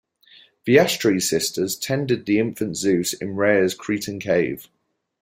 The 0.65 0.79
ash-tree 0.79 1.19
sisters 1.19 1.75
tended 1.75 2.25
the 2.25 2.39
infant 2.39 2.75
Zeus 2.75 3.13
in 3.13 3.35
Rhea's 3.35 3.75
Cretan 3.75 4.19
cave. 4.19 4.67